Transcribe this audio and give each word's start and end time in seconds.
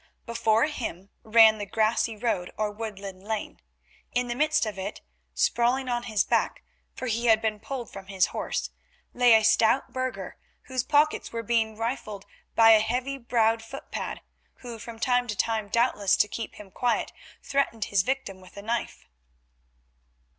Before 0.25 0.65
him 0.65 1.11
ran 1.21 1.59
the 1.59 1.65
grassy 1.67 2.17
road 2.17 2.51
or 2.57 2.71
woodland 2.71 3.21
lane. 3.21 3.59
In 4.13 4.29
the 4.29 4.35
midst 4.35 4.65
of 4.65 4.79
it, 4.79 5.01
sprawling 5.35 5.87
on 5.89 6.01
his 6.09 6.23
back, 6.23 6.63
for 6.95 7.05
he 7.05 7.27
had 7.27 7.39
been 7.39 7.59
pulled 7.59 7.91
from 7.93 8.07
his 8.07 8.25
horse, 8.33 8.71
lay 9.13 9.35
a 9.35 9.43
stout 9.43 9.93
burgher, 9.93 10.37
whose 10.63 10.83
pockets 10.83 11.31
were 11.31 11.43
being 11.43 11.77
rifled 11.77 12.25
by 12.55 12.71
a 12.71 12.79
heavy 12.79 13.19
browed 13.19 13.61
footpad, 13.61 14.21
who 14.65 14.79
from 14.79 14.97
time 14.97 15.27
to 15.27 15.35
time, 15.35 15.69
doubtless 15.69 16.17
to 16.17 16.27
keep 16.27 16.55
him 16.55 16.71
quiet, 16.71 17.13
threatened 17.43 17.85
his 17.85 18.01
victim 18.01 18.41
with 18.41 18.57
a 18.57 18.63
knife. 18.63 19.05